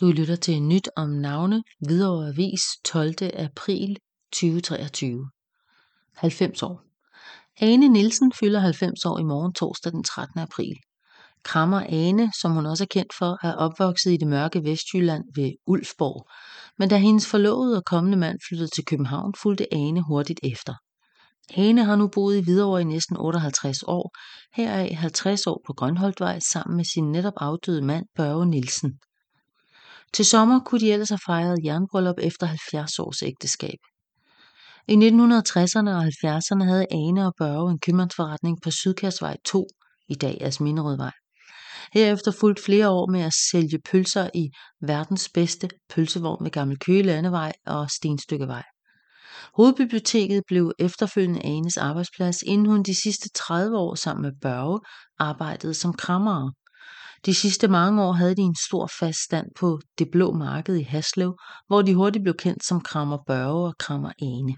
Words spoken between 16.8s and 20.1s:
da hendes forlovede og kommende mand flyttede til København, fulgte Ane